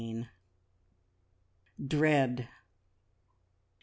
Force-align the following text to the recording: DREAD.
DREAD. 1.87 2.47